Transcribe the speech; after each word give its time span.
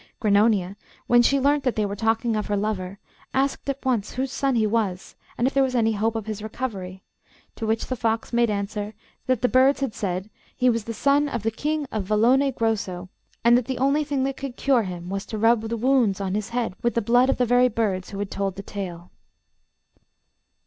Grannonia, 0.19 0.77
when 1.05 1.21
she 1.21 1.39
learnt 1.39 1.63
that 1.63 1.75
they 1.75 1.85
were 1.85 1.95
talking 1.95 2.35
of 2.35 2.47
her 2.47 2.57
lover, 2.57 2.97
asked 3.35 3.69
at 3.69 3.85
once 3.85 4.13
whose 4.13 4.31
son 4.31 4.55
he 4.55 4.65
was, 4.65 5.15
and 5.37 5.45
if 5.45 5.53
there 5.53 5.61
was 5.61 5.75
any 5.75 5.91
hope 5.91 6.15
of 6.15 6.25
his 6.25 6.41
recovery; 6.41 7.03
to 7.55 7.67
which 7.67 7.85
the 7.85 7.95
fox 7.95 8.33
made 8.33 8.49
answer 8.49 8.95
that 9.27 9.43
the 9.43 9.47
birds 9.47 9.79
had 9.79 9.93
said 9.93 10.31
he 10.57 10.71
was 10.71 10.85
the 10.85 10.93
son 10.95 11.29
of 11.29 11.43
the 11.43 11.51
King 11.51 11.85
of 11.91 12.05
Vallone 12.05 12.49
Grosso, 12.55 13.09
and 13.43 13.55
that 13.55 13.65
the 13.65 13.77
only 13.77 14.03
thing 14.03 14.23
that 14.23 14.37
could 14.37 14.55
cure 14.57 14.81
him 14.81 15.07
was 15.07 15.23
to 15.27 15.37
rub 15.37 15.61
the 15.61 15.77
wounds 15.77 16.19
on 16.19 16.33
his 16.33 16.49
head 16.49 16.73
with 16.81 16.95
the 16.95 17.01
blood 17.03 17.29
of 17.29 17.37
the 17.37 17.45
very 17.45 17.67
birds 17.69 18.09
who 18.09 18.17
had 18.17 18.31
told 18.31 18.55
the 18.55 18.63
tale. 18.63 19.11